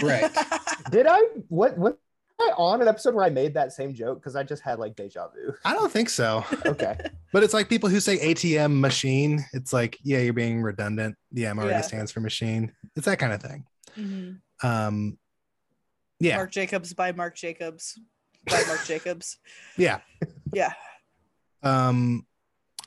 [0.04, 0.32] Right.
[0.92, 1.20] Did I?
[1.50, 1.76] What?
[1.80, 1.94] What?
[1.94, 1.98] was
[2.40, 4.96] I on an episode where I made that same joke because I just had like
[4.96, 5.54] deja vu.
[5.66, 6.46] I don't think so.
[6.66, 6.96] Okay.
[7.32, 9.44] But it's like people who say ATM machine.
[9.54, 11.16] It's like, yeah, you're being redundant.
[11.32, 11.82] The M already Yeah.
[11.82, 12.72] stands for machine.
[12.96, 13.66] It's that kind of thing.
[13.98, 14.40] Mhm.
[14.62, 15.18] Um,
[16.20, 17.98] yeah, Marc Jacobs by Marc Jacobs
[18.48, 19.38] by Marc Jacobs.
[19.78, 20.02] yeah.
[20.54, 20.74] Yeah.
[21.64, 22.28] Um,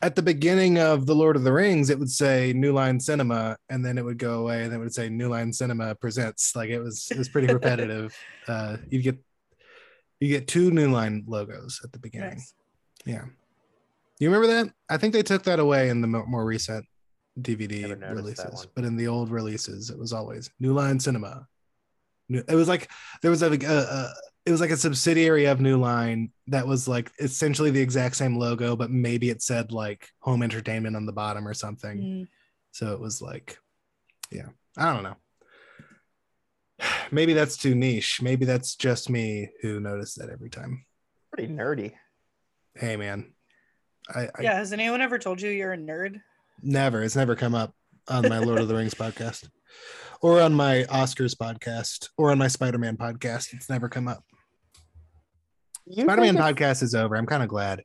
[0.02, 3.56] at the beginning of the Lord of the Rings, it would say New Line Cinema,
[3.70, 6.54] and then it would go away, and then it would say New Line Cinema presents.
[6.54, 8.16] Like it was, it was pretty repetitive.
[8.48, 9.16] uh, you get,
[10.20, 12.30] you get two New Line logos at the beginning.
[12.34, 12.54] Nice.
[13.04, 13.24] Yeah.
[14.18, 14.72] You remember that?
[14.88, 16.84] I think they took that away in the mo- more recent
[17.40, 20.98] DVD Never noticed that releases, but in the old releases, it was always New Line
[20.98, 21.46] Cinema.
[22.28, 22.90] New- It was like
[23.22, 24.12] there was a, a, a
[24.46, 28.38] it was like a subsidiary of New Line that was like essentially the exact same
[28.38, 31.98] logo, but maybe it said like Home Entertainment on the bottom or something.
[31.98, 32.28] Mm.
[32.70, 33.58] So it was like,
[34.30, 34.46] yeah,
[34.78, 35.16] I don't know.
[37.10, 38.22] Maybe that's too niche.
[38.22, 40.84] Maybe that's just me who noticed that every time.
[41.32, 41.92] Pretty nerdy.
[42.74, 43.32] Hey, man,
[44.14, 44.54] I, I Yeah.
[44.58, 46.20] Has anyone ever told you you're a nerd?
[46.62, 47.02] Never.
[47.02, 47.74] It's never come up
[48.08, 49.48] on my Lord of the Rings podcast
[50.22, 53.52] or on my Oscars podcast or on my Spider Man podcast.
[53.54, 54.22] It's never come up.
[55.86, 57.16] You Spider Man think podcast is over.
[57.16, 57.82] I'm kind of glad.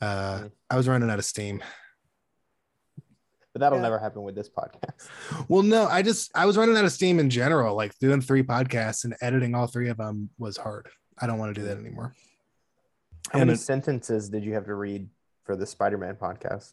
[0.00, 1.62] Uh, I was running out of steam.
[3.52, 3.82] but that'll Yeah.
[3.82, 5.08] never happen with this podcast.
[5.48, 7.74] Well, no, I just, I was running out of steam in general.
[7.76, 10.88] Like doing three podcasts and editing all three of them was hard.
[11.18, 12.14] I don't want to do that anymore.
[13.32, 15.08] How And many it- sentences did you have to read
[15.44, 16.72] for the Spider-Man podcast?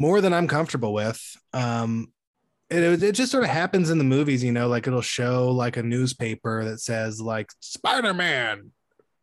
[0.00, 1.20] more than I'm comfortable with.
[1.52, 2.12] Um,
[2.70, 5.76] it, it just sort of happens in the movies, you know, like it'll show like
[5.76, 8.72] a newspaper that says like Spider Man,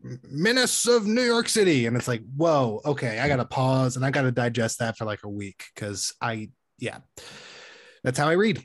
[0.02, 1.86] Menace of New York City.
[1.86, 4.98] And it's like, whoa, okay, I got to pause and I got to digest that
[4.98, 7.00] for like a week because I, yeah,
[8.04, 8.64] that's how I read.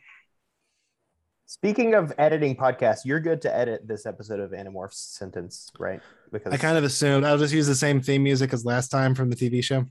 [1.46, 6.00] Speaking of editing podcasts, you're good to edit this episode of Animorphs sentence, right?
[6.32, 9.14] Because I kind of assumed I'll just use the same theme music as last time
[9.14, 9.84] from the TV show.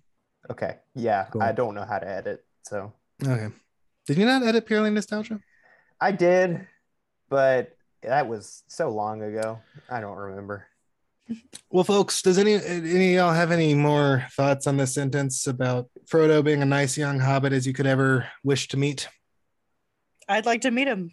[0.50, 1.44] okay, yeah, Cool.
[1.44, 3.54] I don't know how to edit, so Okay.
[4.10, 5.40] Did you not edit purely nostalgia?
[6.02, 6.66] I did,
[7.30, 9.60] but that was so long ago.
[9.88, 10.66] I don't remember.
[11.70, 15.92] Well, folks, does any any of y'all have any more thoughts on this sentence about
[16.12, 19.08] Frodo being a nice young hobbit as you could ever wish to meet?
[20.28, 21.12] I'd like to meet him.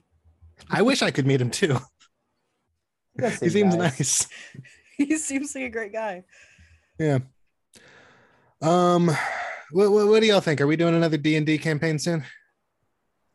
[0.70, 1.78] I wish I could meet him too.
[3.14, 4.26] He, does He seem seems nice.
[4.96, 6.24] He seems like a great guy.
[6.98, 7.18] Yeah.
[8.62, 9.08] Um,
[9.70, 10.62] what, what what do y'all think?
[10.62, 12.24] Are we doing another D and D campaign soon?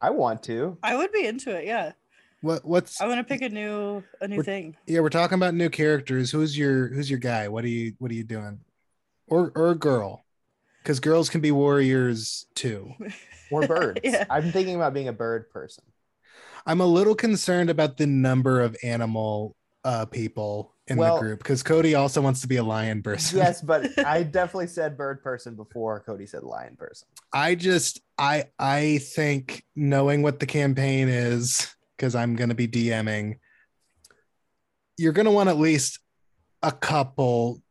[0.01, 0.77] I want to.
[0.81, 1.65] I would be into it.
[1.65, 1.91] Yeah.
[2.41, 4.75] What what's I want to pick a new a new thing.
[4.87, 4.99] yeah?
[5.01, 6.31] We're talking about new characters.
[6.31, 7.47] Who's your who's your guy?
[7.47, 8.59] What are you what are you doing?
[9.27, 10.25] Or or a girl?
[10.81, 12.93] Because girls can be warriors too.
[13.51, 13.99] Or birds.
[14.03, 14.23] Yeah.
[14.29, 15.83] I'm thinking about being a bird person.
[16.65, 21.39] I'm a little concerned about the number of animal uh people in Well- the group
[21.39, 23.38] because Cody also wants to be a lion person.
[23.38, 27.08] Yes, but I definitely said bird person before Cody said lion person.
[27.34, 33.39] I just I I think knowing what the campaign is because I'm gonna be DMing,
[34.97, 35.99] you're gonna want at least
[36.62, 37.62] a couple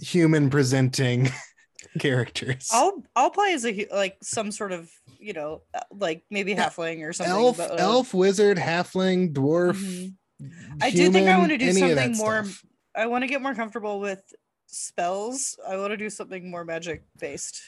[0.00, 1.30] human presenting
[2.00, 2.68] characters.
[2.72, 7.06] I'll I'll play as a like some sort of you know uh, like maybe halfling
[7.06, 7.34] or something.
[7.34, 10.12] elf, but, uh, elf, wizard, halfling, dwarf.
[10.42, 10.50] Mhm.
[10.82, 12.64] I do think I do any of that something more- stuff.
[12.96, 14.22] I want to get more comfortable with
[14.66, 15.58] spells.
[15.66, 17.60] I want to do something more magic based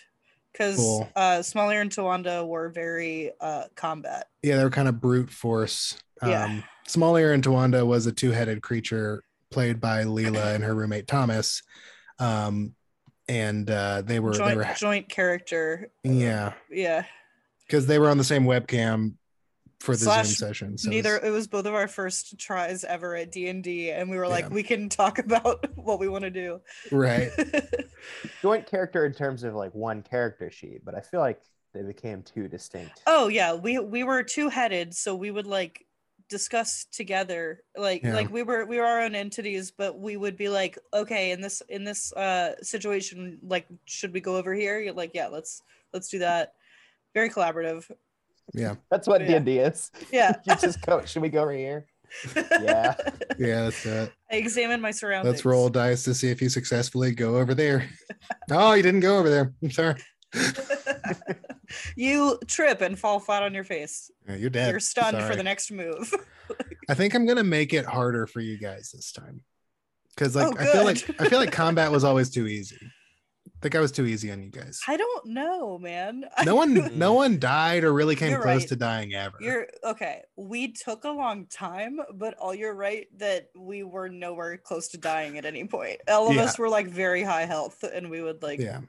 [0.53, 1.09] because Cool.
[1.15, 4.27] uh, Smaller and Tawanda were very uh, combat.
[4.43, 5.99] Yeah, they were kind of brute force.
[6.25, 6.45] Yeah.
[6.45, 11.63] Um, Small-Ear and Tawanda was a two-headed creature played by Leela and her roommate Thomas.
[12.19, 12.75] Um,
[13.29, 15.91] and uh, they were joint, they were joint character.
[16.03, 17.05] yeah, Yeah.
[17.67, 19.13] because they were on the same webcam
[19.81, 20.79] for the Slash Zoom session.
[20.79, 23.91] So Neither it's- it was both of our first tries ever at D and D,
[23.91, 24.55] and we were like, Yeah.
[24.55, 26.61] we can talk about what we want to do.
[26.93, 27.31] right.
[28.43, 31.41] Joint character in terms of like one character sheet, but I feel like
[31.73, 33.03] they became two distinct.
[33.07, 35.87] oh yeah, we we were two headed, so we would like
[36.29, 38.15] discuss together like Yeah.
[38.15, 41.41] like we were we were our own entities but we would be like okay in
[41.41, 45.61] this in this uh situation like should we go over here You're like yeah let's
[45.93, 46.53] let's do that
[47.15, 47.91] very collaborative
[48.55, 48.75] Yeah.
[48.91, 49.39] That's what Yeah.
[49.39, 49.91] D&D is.
[50.13, 51.87] yeah You just go, should we go over here?
[52.35, 52.95] Yeah.
[53.39, 54.13] Yeah, that's it.
[54.31, 57.89] i examine my surroundings Let's roll dice to see if you successfully go over there.
[58.51, 59.55] oh, you didn't go over there.
[59.63, 59.95] I'm sorry.
[61.97, 64.71] you trip and fall flat on your face Yeah, you're dead.
[64.71, 66.13] you're stunned for the next move
[66.89, 69.43] I think I'm gonna make it harder for you guys this time.
[70.17, 71.21] Cause like Oh, I feel like.
[71.21, 72.77] I feel like combat was always too easy.
[73.61, 74.81] Think I was too easy on you guys.
[74.89, 76.25] I don't know, man.
[76.45, 77.17] No one, no mm.
[77.17, 78.69] one died or really came You're close right.
[78.69, 79.37] to dying ever.
[79.41, 80.23] You're okay.
[80.37, 84.99] We took a long time, but all you're right that we were nowhere close to
[84.99, 86.01] dying at any point.
[86.09, 86.45] All of Yeah.
[86.45, 88.59] us were like very high health, and we would like.
[88.59, 88.81] yeah.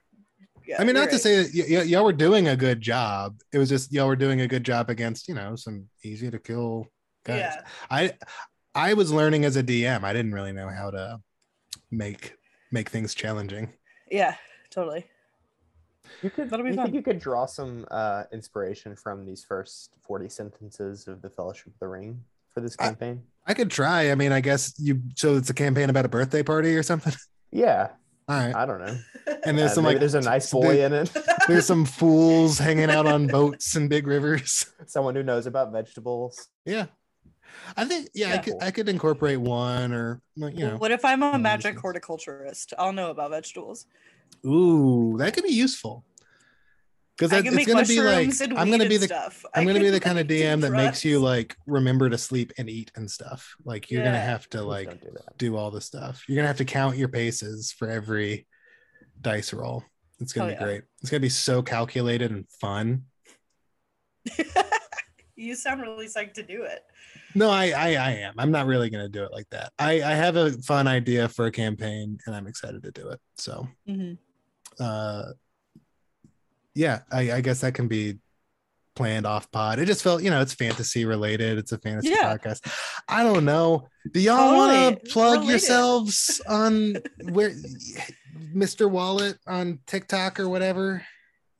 [0.65, 2.81] yeah I mean, you're not to say that y- y- y'all were doing a good
[2.81, 3.39] job.
[3.51, 6.39] It was just y'all were doing a good job against, you know, some easy to
[6.39, 6.87] kill
[7.25, 7.39] guys.
[7.39, 7.61] Yeah.
[7.89, 8.13] I
[8.73, 10.03] I was learning as a DM.
[10.03, 11.19] I didn't really know how to
[11.91, 12.35] make
[12.71, 13.73] make things challenging.
[14.09, 14.35] Yeah,
[14.71, 15.05] totally.
[16.23, 16.49] You could.
[16.49, 16.85] That'll be you fun.
[16.85, 21.67] think you could draw some uh, inspiration from these first forty sentences of the Fellowship
[21.67, 23.21] of the Ring for this campaign?
[23.45, 24.11] I could try.
[24.11, 25.01] I mean, I guess you.
[25.15, 27.13] So it's a campaign about a birthday party or something.
[27.51, 27.89] yeah,
[28.27, 28.53] All right.
[28.55, 28.97] I don't know.
[29.45, 31.11] And there's Uh, some like there's a nice there- boy in it.
[31.47, 34.65] there's some fools hanging out on boats and big rivers.
[34.87, 36.49] Someone who knows about vegetables.
[36.65, 36.87] Yeah.
[37.77, 38.41] I think yeah, I Yeah.
[38.41, 40.77] could I could incorporate one or you know.
[40.77, 42.73] what if I'm a magic horticulturist?
[42.77, 43.85] I'll know about vegetables.
[44.45, 46.05] Ooh, that could be useful.
[47.17, 49.45] Because it's gonna be like I'm gonna be the stuff.
[49.53, 52.67] I'm gonna be the kind of DM that makes you like remember to sleep and
[52.67, 53.55] eat and stuff.
[53.63, 55.37] Like you're gonna have to like don't do that.
[55.37, 56.23] do all the stuff.
[56.27, 58.47] You're gonna have to count your paces for every
[59.19, 59.83] dice roll.
[60.19, 60.63] It's gonna Oh, be yeah.
[60.63, 60.81] great.
[61.01, 63.03] It's gonna be so calculated and fun.
[65.41, 66.83] you sound really psyched to do it.
[67.35, 68.33] No, I, I I am.
[68.37, 69.71] I'm not really gonna do it like that.
[69.79, 73.19] I I have a fun idea for a campaign and I'm excited to do it.
[73.37, 74.17] So Mhm.
[74.79, 75.23] uh
[76.73, 78.19] yeah, I, I guess that can be
[78.95, 79.79] planned off pod.
[79.79, 81.57] It just felt, you know, it's fantasy related.
[81.57, 82.35] It's a fantasy Yeah.
[82.37, 82.69] podcast.
[83.07, 83.87] I don't know.
[84.11, 85.49] Do y'all want to plug Relate it.
[85.51, 86.95] yourselves on
[87.31, 87.51] where
[88.53, 88.89] Mr.
[88.89, 91.05] Wallet on TikTok or whatever?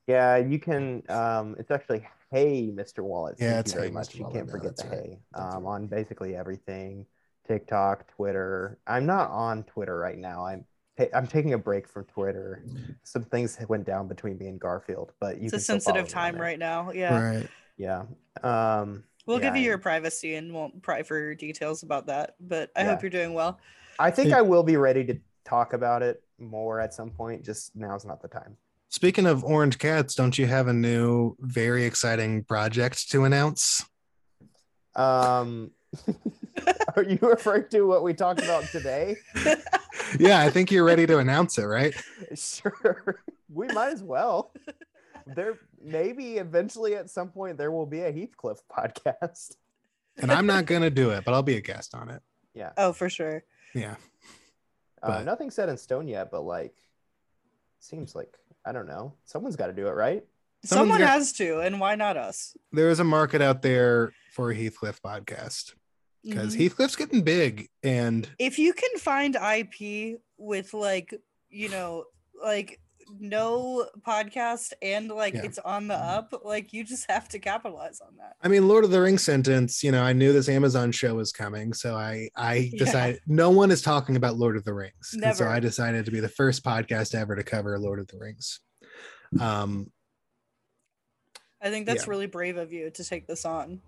[0.08, 1.04] Yeah, you can.
[1.10, 3.04] Um, it's actually Hey, Mr.
[3.04, 3.36] Wallet.
[3.40, 4.08] Yeah, Thank it's you very Hey, much.
[4.10, 4.16] Mr.
[4.16, 4.36] You Wallet.
[4.36, 5.00] can't No, forget the right.
[5.00, 5.72] Hey um, right.
[5.74, 7.06] on basically everything.
[7.48, 8.80] TikTok, Twitter.
[8.88, 10.46] I'm not on Twitter right now.
[10.46, 10.66] I'm
[11.14, 12.64] I'm taking a break from Twitter.
[13.04, 16.08] Some things went down between me and Garfield, but you It's a can still sensitive
[16.08, 16.92] time right now.
[16.92, 17.20] Yeah.
[17.20, 17.50] Right.
[17.78, 18.04] Yeah.
[18.44, 22.36] Um, We'll give you yeah, your privacy and won't pry for details about that.
[22.40, 22.88] But I Yeah.
[22.92, 23.60] hope you're doing well.
[24.00, 27.44] I think I will be ready to talk about it more at some point.
[27.44, 28.58] Just now's not the time.
[28.92, 33.86] Speaking of orange cats, don't you have a new very exciting project to announce?
[34.98, 35.72] Um,
[36.98, 39.16] are you referring to what we talked about today?
[40.20, 41.94] Yeah, I think you're ready to announce it, right?
[42.36, 44.52] Sure, we might as well.
[45.26, 49.56] There maybe eventually at some point there will be a Heathcliff podcast.
[50.18, 52.22] And I'm not gonna do it, but I'll be a guest on it.
[52.54, 53.44] Yeah, Oh, for sure.
[53.74, 53.96] Yeah.
[55.02, 56.74] uh, nothing set in stone yet, but like
[57.80, 59.14] seems like I don't know.
[59.26, 60.24] Someone's got to do it, right?
[60.64, 62.56] Someone's Someone got- has to, and why not us?
[62.72, 65.74] There is a market out there for a Heathcliff podcast
[66.24, 66.60] because Mhm.
[66.60, 71.14] Heathcliff's getting big and if you can find IP with like,
[71.50, 72.06] you know,
[72.44, 72.80] like
[73.20, 75.44] no podcast and like Yeah.
[75.44, 78.36] it's on the up, like you just have to capitalize on that.
[78.42, 81.32] I mean Lord of the Rings sentence, you know, I knew this Amazon show was
[81.32, 82.86] coming, so I I Yeah.
[82.86, 85.14] decided no one is talking about Lord of the Rings.
[85.22, 88.18] And so I decided to be the first podcast ever to cover Lord of the
[88.18, 88.60] Rings.
[89.40, 89.92] Um
[91.62, 92.10] I think that's Yeah.
[92.12, 93.82] really brave of you to take this on.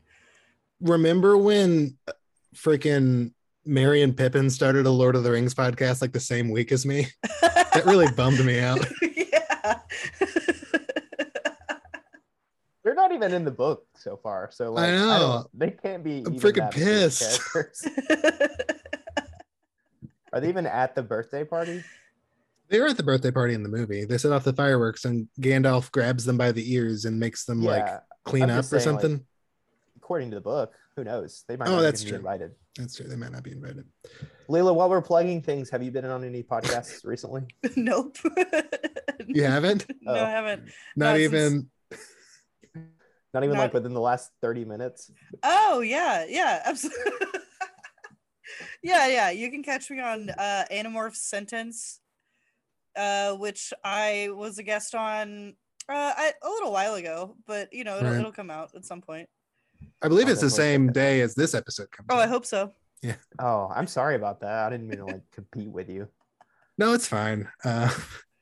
[0.81, 1.97] remember when
[2.55, 3.33] freaking
[3.65, 6.85] Merry and Pippin started a Lord of the Rings podcast like the same week as
[6.85, 7.07] me?
[7.73, 8.85] That really bummed me out.
[9.01, 9.79] yeah.
[12.83, 15.45] They're not even in the book so far, so like, know.
[15.47, 16.17] don't- they can't be.
[16.25, 17.39] I'm freaking pissed.
[20.33, 21.83] Are they even at the birthday party?
[22.69, 24.03] They were at the birthday party in the movie.
[24.05, 27.61] They set off the fireworks and Gandalf grabs them by the ears and makes them
[27.61, 27.87] like
[28.23, 29.25] clean up just or saying, like, something.
[29.97, 30.73] according to the book.
[30.95, 31.43] Who knows?
[31.47, 32.17] They might Oh, not that's even be true.
[32.31, 32.51] invited.
[32.77, 33.07] That's true.
[33.07, 33.85] They might not be invited.
[34.47, 37.43] Leila, while we're plugging things, have you been on any podcasts recently?
[37.75, 38.17] nope.
[39.25, 39.85] You haven't?
[40.01, 40.25] No, Oh.
[40.25, 40.63] I haven't.
[40.67, 40.71] Oh.
[40.97, 41.51] Not even.
[41.51, 41.65] since-
[43.41, 45.11] even Not even like within the last 30 minutes.
[45.41, 47.11] Oh yeah, yeah, absolutely.
[48.83, 49.29] yeah, yeah.
[49.31, 51.99] You can catch me on uh Animorph Sentence,
[52.95, 55.55] uh, which I was a guest on
[55.89, 58.19] uh I, a little while ago, but you know it'll, Right.
[58.19, 59.27] it'll come out at some point.
[60.01, 62.07] I believe it's the same day as this episode comes.
[62.11, 62.73] Oh, I hope so.
[63.01, 63.15] Yeah.
[63.39, 64.67] Oh, I'm sorry about that.
[64.67, 66.07] I didn't mean to like compete with you.
[66.77, 67.49] No, it's fine.
[67.63, 67.89] Uh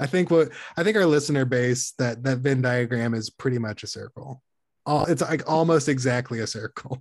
[0.00, 3.82] I think what I think our listener base that that Venn diagram is pretty much
[3.82, 4.42] a circle.
[4.86, 6.98] All it's like almost exactly a circle.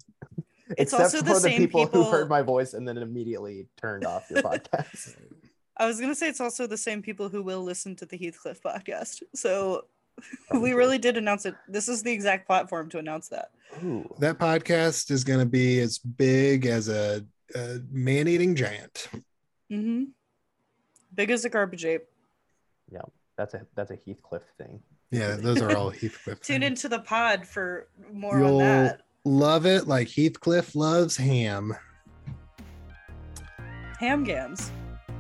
[0.78, 3.68] It's Except also the for the same people, who heard my voice and then immediately
[3.82, 5.16] turned off your podcast.
[5.78, 8.62] I was gonna say it's also the same people who will listen to the Heathcliff
[8.62, 9.24] podcast.
[9.34, 9.86] So
[10.50, 11.56] Probably we really did announce it.
[11.68, 13.52] This is the exact platform to announce that.
[13.84, 14.14] Ooh.
[14.20, 17.26] That podcast is going to be as big as a,
[17.56, 19.08] a man-eating giant.
[19.72, 20.06] Mm-hmm.
[21.14, 22.06] Big as a garbage ape.
[22.92, 23.02] Yeah,
[23.38, 24.82] that's a that's a Heathcliff thing.
[25.12, 26.40] Yeah, those are all Heathcliff.
[26.42, 29.02] Tune into the pod for more You'll on that.
[29.26, 31.76] love it like Heathcliff loves ham.
[34.00, 34.72] Ham gams.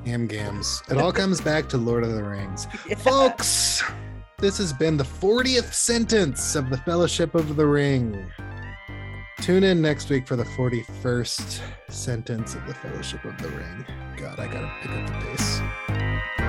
[0.06, 0.82] Ham gams.
[0.90, 2.68] It all comes back to Lord of the Rings.
[2.88, 2.96] Yeah.
[2.96, 3.84] Folks,
[4.38, 8.26] this has been the 40th sentence of the Fellowship of the Ring.
[9.42, 11.60] Tune in next week for the 41st
[11.90, 13.86] sentence of the Fellowship of the Ring.
[14.18, 16.49] God, I gotta pick up the pace.